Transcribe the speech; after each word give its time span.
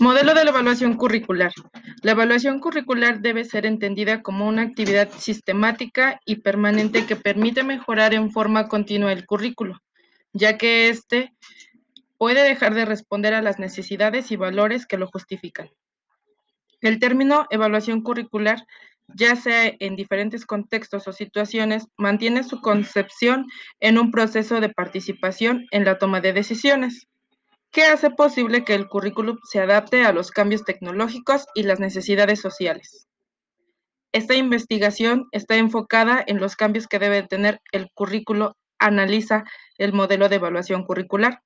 Modelo 0.00 0.34
de 0.34 0.44
la 0.44 0.50
evaluación 0.50 0.94
curricular. 0.96 1.52
La 2.02 2.12
evaluación 2.12 2.60
curricular 2.60 3.20
debe 3.20 3.44
ser 3.44 3.66
entendida 3.66 4.22
como 4.22 4.46
una 4.46 4.62
actividad 4.62 5.10
sistemática 5.10 6.20
y 6.24 6.36
permanente 6.36 7.06
que 7.06 7.16
permite 7.16 7.62
mejorar 7.62 8.14
en 8.14 8.30
forma 8.30 8.68
continua 8.68 9.12
el 9.12 9.26
currículo, 9.26 9.80
ya 10.32 10.58
que 10.58 10.88
éste 10.88 11.32
puede 12.18 12.42
dejar 12.42 12.74
de 12.74 12.84
responder 12.84 13.34
a 13.34 13.42
las 13.42 13.58
necesidades 13.58 14.30
y 14.30 14.36
valores 14.36 14.86
que 14.86 14.98
lo 14.98 15.06
justifican. 15.06 15.70
El 16.80 16.98
término 17.00 17.46
evaluación 17.50 18.02
curricular, 18.02 18.66
ya 19.14 19.36
sea 19.36 19.72
en 19.78 19.96
diferentes 19.96 20.46
contextos 20.46 21.08
o 21.08 21.12
situaciones, 21.12 21.86
mantiene 21.96 22.44
su 22.44 22.60
concepción 22.60 23.46
en 23.80 23.98
un 23.98 24.10
proceso 24.10 24.60
de 24.60 24.68
participación 24.68 25.66
en 25.70 25.84
la 25.84 25.98
toma 25.98 26.20
de 26.20 26.32
decisiones 26.32 27.08
que 27.70 27.84
hace 27.84 28.10
posible 28.10 28.64
que 28.64 28.74
el 28.74 28.88
currículum 28.88 29.38
se 29.44 29.60
adapte 29.60 30.04
a 30.04 30.12
los 30.12 30.30
cambios 30.30 30.64
tecnológicos 30.64 31.46
y 31.54 31.64
las 31.64 31.80
necesidades 31.80 32.40
sociales. 32.40 33.06
Esta 34.12 34.34
investigación 34.34 35.28
está 35.32 35.56
enfocada 35.56 36.24
en 36.26 36.40
los 36.40 36.56
cambios 36.56 36.86
que 36.86 36.98
debe 36.98 37.22
tener 37.24 37.60
el 37.72 37.90
currículo, 37.92 38.56
analiza 38.78 39.44
el 39.76 39.92
modelo 39.92 40.28
de 40.28 40.36
evaluación 40.36 40.84
curricular. 40.84 41.42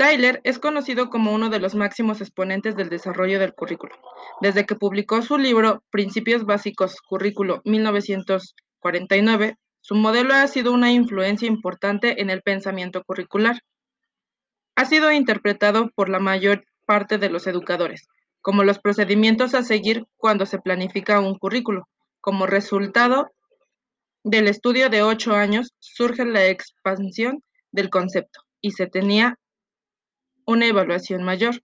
Tyler 0.00 0.40
es 0.44 0.58
conocido 0.58 1.10
como 1.10 1.34
uno 1.34 1.50
de 1.50 1.58
los 1.58 1.74
máximos 1.74 2.22
exponentes 2.22 2.74
del 2.74 2.88
desarrollo 2.88 3.38
del 3.38 3.52
currículo. 3.52 3.94
Desde 4.40 4.64
que 4.64 4.74
publicó 4.74 5.20
su 5.20 5.36
libro 5.36 5.82
Principios 5.90 6.46
Básicos 6.46 7.02
Currículo 7.02 7.60
1949, 7.66 9.58
su 9.82 9.94
modelo 9.96 10.32
ha 10.32 10.46
sido 10.46 10.72
una 10.72 10.90
influencia 10.90 11.46
importante 11.46 12.22
en 12.22 12.30
el 12.30 12.40
pensamiento 12.40 13.04
curricular. 13.04 13.60
Ha 14.74 14.86
sido 14.86 15.12
interpretado 15.12 15.90
por 15.94 16.08
la 16.08 16.18
mayor 16.18 16.64
parte 16.86 17.18
de 17.18 17.28
los 17.28 17.46
educadores 17.46 18.08
como 18.40 18.64
los 18.64 18.78
procedimientos 18.78 19.52
a 19.52 19.62
seguir 19.62 20.06
cuando 20.16 20.46
se 20.46 20.58
planifica 20.58 21.20
un 21.20 21.36
currículo. 21.36 21.90
Como 22.22 22.46
resultado 22.46 23.32
del 24.24 24.48
estudio 24.48 24.88
de 24.88 25.02
ocho 25.02 25.34
años 25.34 25.74
surge 25.78 26.24
la 26.24 26.46
expansión 26.46 27.44
del 27.70 27.90
concepto 27.90 28.40
y 28.62 28.70
se 28.70 28.86
tenía 28.86 29.36
una 30.46 30.66
evaluación 30.66 31.22
mayor. 31.22 31.62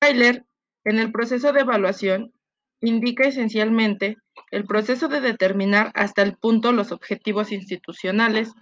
Tyler, 0.00 0.44
en 0.84 0.98
el 0.98 1.12
proceso 1.12 1.52
de 1.52 1.60
evaluación, 1.60 2.32
indica 2.80 3.24
esencialmente 3.24 4.16
el 4.50 4.64
proceso 4.64 5.08
de 5.08 5.20
determinar 5.20 5.92
hasta 5.94 6.22
el 6.22 6.36
punto 6.36 6.72
los 6.72 6.92
objetivos 6.92 7.52
institucionales 7.52 8.52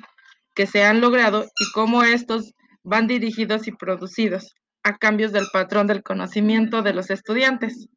que 0.54 0.66
se 0.66 0.84
han 0.84 1.00
logrado 1.00 1.44
y 1.44 1.72
cómo 1.72 2.02
estos 2.02 2.52
van 2.82 3.06
dirigidos 3.06 3.66
y 3.68 3.72
producidos 3.72 4.54
a 4.82 4.96
cambios 4.96 5.32
del 5.32 5.46
patrón 5.52 5.86
del 5.86 6.02
conocimiento 6.02 6.82
de 6.82 6.92
los 6.92 7.10
estudiantes. 7.10 7.88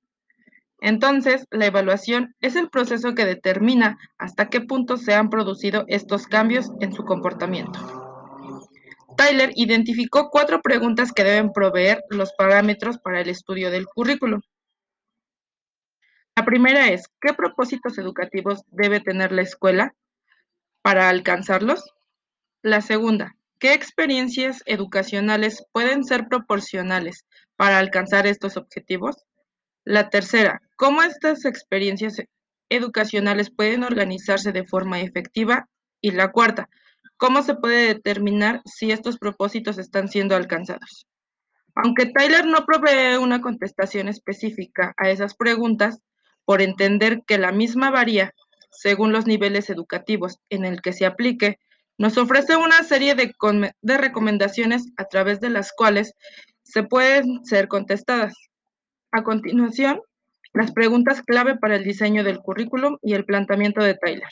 Entonces, 0.79 1.45
la 1.49 1.65
evaluación 1.65 2.35
es 2.41 2.55
el 2.55 2.69
proceso 2.69 3.15
que 3.15 3.25
determina 3.25 3.97
hasta 4.17 4.49
qué 4.49 4.59
punto 4.61 4.97
se 4.97 5.13
han 5.13 5.29
producido 5.29 5.85
estos 5.87 6.27
cambios 6.27 6.71
en 6.81 6.93
su 6.93 7.05
comportamiento. 7.05 8.02
Tyler 9.15 9.51
identificó 9.55 10.29
cuatro 10.29 10.61
preguntas 10.61 11.11
que 11.11 11.23
deben 11.23 11.51
proveer 11.51 12.03
los 12.09 12.33
parámetros 12.33 12.97
para 12.97 13.21
el 13.21 13.29
estudio 13.29 13.71
del 13.71 13.85
currículo. 13.85 14.41
La 16.35 16.45
primera 16.45 16.89
es, 16.89 17.07
¿qué 17.21 17.33
propósitos 17.33 17.97
educativos 17.97 18.63
debe 18.67 18.99
tener 18.99 19.31
la 19.31 19.43
escuela 19.43 19.93
para 20.81 21.09
alcanzarlos? 21.09 21.93
La 22.63 22.81
segunda, 22.81 23.35
¿qué 23.59 23.73
experiencias 23.73 24.63
educacionales 24.65 25.65
pueden 25.71 26.03
ser 26.03 26.27
proporcionales 26.27 27.25
para 27.55 27.77
alcanzar 27.77 28.25
estos 28.25 28.57
objetivos? 28.57 29.25
La 29.85 30.09
tercera, 30.09 30.61
¿cómo 30.75 31.03
estas 31.03 31.45
experiencias 31.45 32.21
educacionales 32.69 33.51
pueden 33.51 33.83
organizarse 33.83 34.51
de 34.51 34.65
forma 34.65 35.01
efectiva? 35.01 35.69
Y 36.01 36.11
la 36.11 36.31
cuarta, 36.31 36.69
¿cómo 37.23 37.41
se 37.41 37.55
puede 37.55 37.87
determinar 37.87 38.61
si 38.65 38.91
estos 38.91 39.17
propósitos 39.17 39.77
están 39.77 40.09
siendo 40.09 40.35
alcanzados? 40.35 41.07
Aunque 41.73 42.07
Tyler 42.07 42.45
no 42.45 42.65
provee 42.65 43.15
una 43.15 43.39
contestación 43.39 44.09
específica 44.09 44.93
a 44.97 45.09
esas 45.09 45.33
preguntas, 45.33 45.99
por 46.43 46.61
entender 46.61 47.21
que 47.25 47.37
la 47.37 47.53
misma 47.53 47.91
varía 47.91 48.33
según 48.71 49.13
los 49.13 49.25
niveles 49.25 49.69
educativos 49.69 50.39
en 50.49 50.65
el 50.65 50.81
que 50.81 50.91
se 50.91 51.05
aplique, 51.05 51.59
nos 51.97 52.17
ofrece 52.17 52.57
una 52.57 52.83
serie 52.83 53.15
de, 53.15 53.97
recomendaciones 53.97 54.91
a 54.97 55.05
través 55.05 55.39
de 55.39 55.49
las 55.49 55.71
cuales 55.71 56.15
se 56.63 56.83
pueden 56.83 57.45
ser 57.45 57.69
contestadas. 57.69 58.33
A 59.13 59.23
continuación, 59.23 60.01
las 60.51 60.73
preguntas 60.73 61.21
clave 61.21 61.55
para 61.55 61.77
el 61.77 61.85
diseño 61.85 62.25
del 62.25 62.39
currículum 62.39 62.97
y 63.01 63.13
el 63.13 63.23
planteamiento 63.23 63.81
de 63.81 63.93
Tyler. 63.95 64.27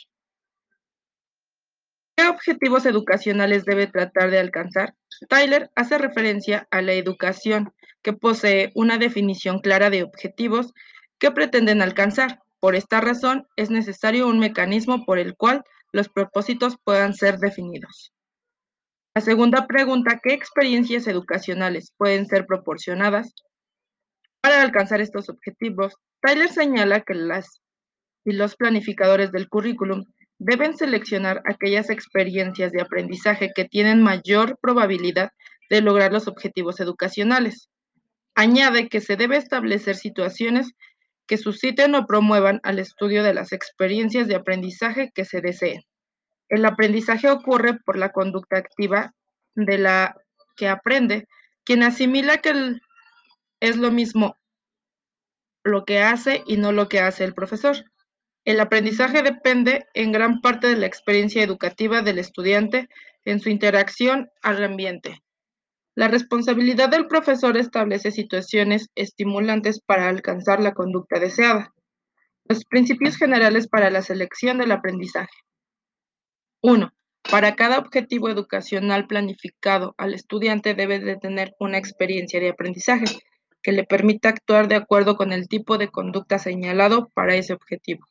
¿Qué 2.15 2.27
objetivos 2.27 2.85
educacionales 2.85 3.65
debe 3.65 3.87
tratar 3.87 4.31
de 4.31 4.39
alcanzar? 4.39 4.95
Tyler 5.29 5.69
hace 5.75 5.97
referencia 5.97 6.67
a 6.71 6.81
la 6.81 6.93
educación, 6.93 7.73
que 8.01 8.13
posee 8.13 8.71
una 8.75 8.97
definición 8.97 9.59
clara 9.59 9.89
de 9.89 10.03
objetivos 10.03 10.73
¿Qué 11.21 11.29
pretenden 11.29 11.83
alcanzar? 11.83 12.41
Por 12.59 12.73
esta 12.73 12.99
razón, 12.99 13.47
es 13.55 13.69
necesario 13.69 14.27
un 14.27 14.39
mecanismo 14.39 15.05
por 15.05 15.19
el 15.19 15.35
cual 15.35 15.63
los 15.91 16.09
propósitos 16.09 16.77
puedan 16.83 17.13
ser 17.13 17.37
definidos. 17.37 18.11
La 19.13 19.21
segunda 19.21 19.67
pregunta, 19.67 20.19
¿qué 20.23 20.33
experiencias 20.33 21.05
educacionales 21.05 21.93
pueden 21.95 22.25
ser 22.25 22.47
proporcionadas 22.47 23.35
para 24.41 24.63
alcanzar 24.63 24.99
estos 24.99 25.29
objetivos? 25.29 25.93
Tyler 26.23 26.49
señala 26.49 27.01
que 27.01 27.13
las 27.13 27.61
y 28.25 28.31
los 28.31 28.55
planificadores 28.55 29.31
del 29.31 29.47
currículum 29.47 30.05
deben 30.43 30.75
seleccionar 30.75 31.43
aquellas 31.45 31.91
experiencias 31.91 32.71
de 32.71 32.81
aprendizaje 32.81 33.51
que 33.53 33.65
tienen 33.65 34.01
mayor 34.01 34.57
probabilidad 34.59 35.29
de 35.69 35.81
lograr 35.81 36.11
los 36.11 36.27
objetivos 36.27 36.79
educacionales. 36.79 37.69
Añade 38.33 38.89
que 38.89 39.01
se 39.01 39.17
debe 39.17 39.37
establecer 39.37 39.95
situaciones 39.95 40.71
que 41.27 41.37
susciten 41.37 41.93
o 41.93 42.07
promuevan 42.07 42.59
al 42.63 42.79
estudio 42.79 43.21
de 43.21 43.35
las 43.35 43.51
experiencias 43.51 44.27
de 44.27 44.33
aprendizaje 44.33 45.11
que 45.13 45.25
se 45.25 45.41
deseen. 45.41 45.83
El 46.49 46.65
aprendizaje 46.65 47.29
ocurre 47.29 47.77
por 47.85 47.95
la 47.95 48.09
conducta 48.11 48.57
activa 48.57 49.13
de 49.53 49.77
la 49.77 50.15
que 50.55 50.67
aprende, 50.67 51.27
quien 51.63 51.83
asimila 51.83 52.37
que 52.37 52.79
es 53.59 53.77
lo 53.77 53.91
mismo 53.91 54.35
lo 55.63 55.85
que 55.85 56.01
hace 56.01 56.43
y 56.47 56.57
no 56.57 56.71
lo 56.71 56.89
que 56.89 56.99
hace 56.99 57.25
el 57.25 57.35
profesor. 57.35 57.77
El 58.43 58.59
aprendizaje 58.59 59.21
depende 59.21 59.85
en 59.93 60.11
gran 60.11 60.41
parte 60.41 60.67
de 60.67 60.75
la 60.75 60.87
experiencia 60.87 61.43
educativa 61.43 62.01
del 62.01 62.17
estudiante 62.17 62.89
en 63.23 63.39
su 63.39 63.49
interacción 63.49 64.31
al 64.41 64.63
ambiente. 64.63 65.21
La 65.93 66.07
responsabilidad 66.07 66.89
del 66.89 67.07
profesor 67.07 67.55
establece 67.55 68.09
situaciones 68.09 68.87
estimulantes 68.95 69.79
para 69.79 70.09
alcanzar 70.09 70.59
la 70.59 70.73
conducta 70.73 71.19
deseada. 71.19 71.73
Los 72.45 72.65
principios 72.65 73.17
generales 73.17 73.67
para 73.67 73.91
la 73.91 74.01
selección 74.01 74.57
del 74.57 74.71
aprendizaje. 74.71 75.37
1. 76.63 76.91
Para 77.29 77.55
cada 77.55 77.77
objetivo 77.77 78.29
educacional 78.29 79.05
planificado, 79.05 79.93
al 79.97 80.15
estudiante 80.15 80.73
debe 80.73 80.99
de 80.99 81.17
tener 81.17 81.53
una 81.59 81.77
experiencia 81.77 82.39
de 82.39 82.49
aprendizaje 82.49 83.05
que 83.61 83.71
le 83.71 83.83
permita 83.83 84.29
actuar 84.29 84.67
de 84.67 84.75
acuerdo 84.75 85.15
con 85.15 85.31
el 85.31 85.47
tipo 85.47 85.77
de 85.77 85.89
conducta 85.89 86.39
señalado 86.39 87.09
para 87.13 87.35
ese 87.35 87.53
objetivo. 87.53 88.07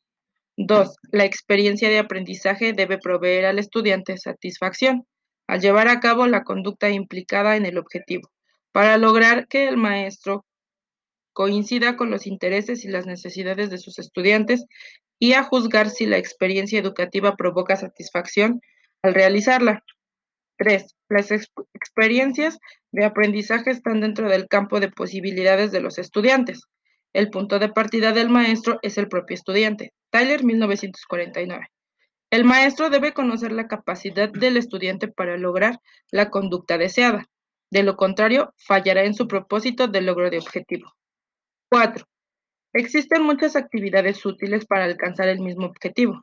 2. 0.66 0.96
La 1.10 1.24
experiencia 1.24 1.88
de 1.88 1.98
aprendizaje 1.98 2.74
debe 2.74 2.98
proveer 2.98 3.46
al 3.46 3.58
estudiante 3.58 4.18
satisfacción 4.18 5.06
al 5.46 5.60
llevar 5.60 5.88
a 5.88 6.00
cabo 6.00 6.26
la 6.26 6.44
conducta 6.44 6.90
implicada 6.90 7.56
en 7.56 7.64
el 7.66 7.78
objetivo, 7.78 8.30
para 8.70 8.98
lograr 8.98 9.48
que 9.48 9.66
el 9.66 9.78
maestro 9.78 10.44
coincida 11.32 11.96
con 11.96 12.10
los 12.10 12.26
intereses 12.26 12.84
y 12.84 12.88
las 12.88 13.06
necesidades 13.06 13.70
de 13.70 13.78
sus 13.78 13.98
estudiantes 13.98 14.66
y 15.18 15.32
a 15.32 15.42
juzgar 15.42 15.88
si 15.88 16.06
la 16.06 16.18
experiencia 16.18 16.78
educativa 16.78 17.36
provoca 17.36 17.76
satisfacción 17.76 18.60
al 19.02 19.14
realizarla. 19.14 19.82
3. 20.58 20.94
Las 21.08 21.30
experiencias 21.30 22.58
de 22.92 23.06
aprendizaje 23.06 23.70
están 23.70 24.02
dentro 24.02 24.28
del 24.28 24.46
campo 24.46 24.78
de 24.78 24.90
posibilidades 24.90 25.72
de 25.72 25.80
los 25.80 25.98
estudiantes. 25.98 26.64
El 27.14 27.30
punto 27.30 27.58
de 27.58 27.70
partida 27.70 28.12
del 28.12 28.28
maestro 28.28 28.78
es 28.82 28.98
el 28.98 29.08
propio 29.08 29.34
estudiante. 29.34 29.94
Tyler, 30.10 30.44
1949. 30.44 31.68
El 32.30 32.44
maestro 32.44 32.90
debe 32.90 33.12
conocer 33.12 33.52
la 33.52 33.66
capacidad 33.66 34.28
del 34.30 34.56
estudiante 34.56 35.08
para 35.08 35.36
lograr 35.36 35.80
la 36.10 36.30
conducta 36.30 36.78
deseada. 36.78 37.26
De 37.70 37.82
lo 37.82 37.96
contrario, 37.96 38.52
fallará 38.56 39.04
en 39.04 39.14
su 39.14 39.26
propósito 39.26 39.88
de 39.88 40.00
logro 40.00 40.30
de 40.30 40.38
objetivo. 40.38 40.92
4. 41.70 42.04
Existen 42.72 43.22
muchas 43.22 43.56
actividades 43.56 44.24
útiles 44.24 44.64
para 44.64 44.84
alcanzar 44.84 45.28
el 45.28 45.40
mismo 45.40 45.66
objetivo. 45.66 46.22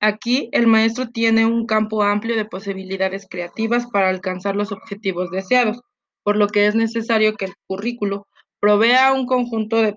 Aquí 0.00 0.48
el 0.52 0.66
maestro 0.66 1.08
tiene 1.08 1.46
un 1.46 1.66
campo 1.66 2.02
amplio 2.02 2.36
de 2.36 2.44
posibilidades 2.44 3.26
creativas 3.28 3.86
para 3.86 4.08
alcanzar 4.08 4.56
los 4.56 4.72
objetivos 4.72 5.30
deseados, 5.30 5.80
por 6.22 6.36
lo 6.36 6.48
que 6.48 6.66
es 6.66 6.74
necesario 6.74 7.36
que 7.36 7.46
el 7.46 7.54
currículo 7.66 8.26
provea 8.60 9.12
un 9.12 9.26
conjunto 9.26 9.80
de 9.82 9.94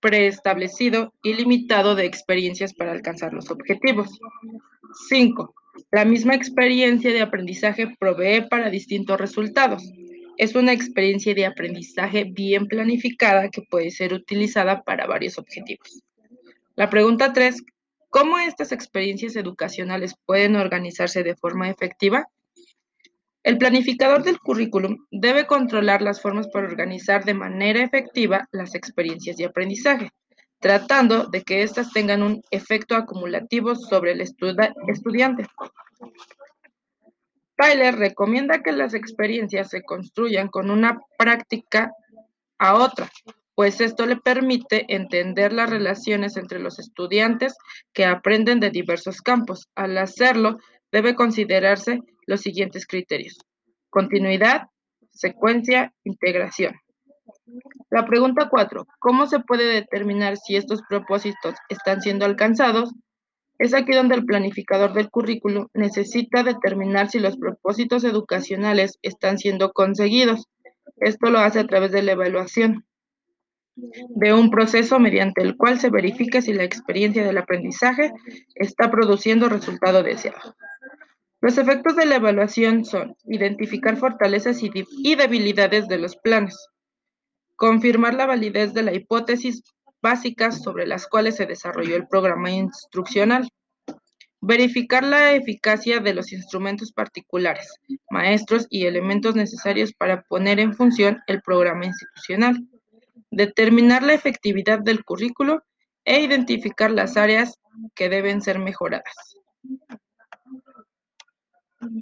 preestablecido 0.00 1.12
y 1.22 1.34
limitado 1.34 1.94
de 1.94 2.04
experiencias 2.04 2.74
para 2.74 2.92
alcanzar 2.92 3.32
los 3.32 3.50
objetivos. 3.50 4.18
5. 5.08 5.54
La 5.90 6.04
misma 6.04 6.34
experiencia 6.34 7.12
de 7.12 7.20
aprendizaje 7.20 7.94
provee 7.98 8.46
para 8.48 8.70
distintos 8.70 9.20
resultados. 9.20 9.90
Es 10.38 10.54
una 10.54 10.72
experiencia 10.72 11.34
de 11.34 11.46
aprendizaje 11.46 12.24
bien 12.24 12.66
planificada 12.66 13.48
que 13.48 13.62
puede 13.62 13.90
ser 13.90 14.12
utilizada 14.12 14.82
para 14.82 15.06
varios 15.06 15.38
objetivos. 15.38 16.02
La 16.74 16.90
pregunta 16.90 17.32
3. 17.32 17.62
¿Cómo 18.10 18.38
estas 18.38 18.72
experiencias 18.72 19.36
educacionales 19.36 20.14
pueden 20.26 20.56
organizarse 20.56 21.22
de 21.22 21.36
forma 21.36 21.70
efectiva? 21.70 22.28
El 23.46 23.58
planificador 23.58 24.24
del 24.24 24.40
currículum 24.40 25.06
debe 25.12 25.46
controlar 25.46 26.02
las 26.02 26.20
formas 26.20 26.48
para 26.48 26.66
organizar 26.66 27.24
de 27.24 27.32
manera 27.32 27.80
efectiva 27.80 28.48
las 28.50 28.74
experiencias 28.74 29.36
de 29.36 29.44
aprendizaje, 29.44 30.10
tratando 30.58 31.28
de 31.28 31.42
que 31.42 31.62
éstas 31.62 31.92
tengan 31.92 32.24
un 32.24 32.42
efecto 32.50 32.96
acumulativo 32.96 33.76
sobre 33.76 34.14
el 34.14 34.20
estudiante. 34.20 35.46
Tyler 37.56 37.94
recomienda 37.94 38.64
que 38.64 38.72
las 38.72 38.94
experiencias 38.94 39.70
se 39.70 39.84
construyan 39.84 40.48
con 40.48 40.68
una 40.68 40.98
práctica 41.16 41.92
a 42.58 42.74
otra, 42.74 43.08
pues 43.54 43.80
esto 43.80 44.06
le 44.06 44.16
permite 44.16 44.92
entender 44.92 45.52
las 45.52 45.70
relaciones 45.70 46.36
entre 46.36 46.58
los 46.58 46.80
estudiantes 46.80 47.54
que 47.92 48.06
aprenden 48.06 48.58
de 48.58 48.70
diversos 48.70 49.22
campos. 49.22 49.68
Al 49.76 49.96
hacerlo, 49.98 50.58
debe 50.90 51.14
considerarse 51.14 52.00
los 52.26 52.40
siguientes 52.40 52.86
criterios. 52.86 53.38
Continuidad, 53.90 54.68
secuencia, 55.10 55.92
integración. 56.04 56.74
La 57.90 58.04
pregunta 58.06 58.48
4. 58.50 58.86
¿Cómo 58.98 59.26
se 59.26 59.40
puede 59.40 59.66
determinar 59.66 60.36
si 60.36 60.56
estos 60.56 60.82
propósitos 60.88 61.54
están 61.68 62.00
siendo 62.02 62.24
alcanzados? 62.26 62.92
Es 63.58 63.72
aquí 63.72 63.94
donde 63.94 64.16
el 64.16 64.26
planificador 64.26 64.92
del 64.92 65.10
currículo 65.10 65.70
necesita 65.72 66.42
determinar 66.42 67.08
si 67.08 67.20
los 67.20 67.38
propósitos 67.38 68.04
educacionales 68.04 68.98
están 69.02 69.38
siendo 69.38 69.72
conseguidos. 69.72 70.46
Esto 70.96 71.30
lo 71.30 71.38
hace 71.38 71.60
a 71.60 71.66
través 71.66 71.92
de 71.92 72.02
la 72.02 72.12
evaluación 72.12 72.84
de 73.76 74.32
un 74.32 74.50
proceso 74.50 74.98
mediante 74.98 75.42
el 75.42 75.56
cual 75.56 75.78
se 75.78 75.90
verifica 75.90 76.40
si 76.40 76.52
la 76.52 76.64
experiencia 76.64 77.24
del 77.24 77.38
aprendizaje 77.38 78.12
está 78.54 78.90
produciendo 78.90 79.48
resultado 79.48 80.02
deseado. 80.02 80.56
Los 81.46 81.58
efectos 81.58 81.94
de 81.94 82.06
la 82.06 82.16
evaluación 82.16 82.84
son 82.84 83.14
identificar 83.22 83.96
fortalezas 83.96 84.64
y, 84.64 85.14
debilidades 85.14 85.86
de 85.86 85.96
los 85.96 86.16
planes, 86.16 86.70
confirmar 87.54 88.14
la 88.14 88.26
validez 88.26 88.74
de 88.74 88.82
la 88.82 88.92
hipótesis 88.92 89.62
básicas 90.02 90.60
sobre 90.60 90.88
las 90.88 91.06
cuales 91.06 91.36
se 91.36 91.46
desarrolló 91.46 91.94
el 91.94 92.08
programa 92.08 92.50
instruccional, 92.50 93.48
verificar 94.40 95.04
la 95.04 95.34
eficacia 95.34 96.00
de 96.00 96.14
los 96.14 96.32
instrumentos 96.32 96.90
particulares, 96.90 97.78
maestros 98.10 98.66
y 98.68 98.86
elementos 98.86 99.36
necesarios 99.36 99.92
para 99.92 100.22
poner 100.22 100.58
en 100.58 100.74
función 100.74 101.20
el 101.28 101.42
programa 101.42 101.86
institucional, 101.86 102.66
determinar 103.30 104.02
la 104.02 104.14
efectividad 104.14 104.80
del 104.80 105.04
currículo 105.04 105.62
e 106.04 106.20
identificar 106.22 106.90
las 106.90 107.16
áreas 107.16 107.60
que 107.94 108.08
deben 108.08 108.42
ser 108.42 108.58
mejoradas. 108.58 109.36